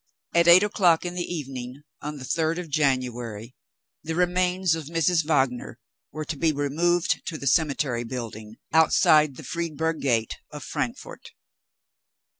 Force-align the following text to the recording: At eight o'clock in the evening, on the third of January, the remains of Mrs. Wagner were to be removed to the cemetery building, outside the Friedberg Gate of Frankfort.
At 0.33 0.47
eight 0.47 0.63
o'clock 0.63 1.05
in 1.05 1.13
the 1.13 1.31
evening, 1.31 1.83
on 2.01 2.17
the 2.17 2.25
third 2.25 2.57
of 2.57 2.69
January, 2.71 3.53
the 4.03 4.15
remains 4.15 4.73
of 4.73 4.85
Mrs. 4.85 5.23
Wagner 5.23 5.77
were 6.11 6.25
to 6.25 6.35
be 6.37 6.51
removed 6.51 7.21
to 7.27 7.37
the 7.37 7.45
cemetery 7.45 8.03
building, 8.03 8.55
outside 8.73 9.35
the 9.35 9.43
Friedberg 9.43 10.01
Gate 10.01 10.37
of 10.49 10.63
Frankfort. 10.63 11.29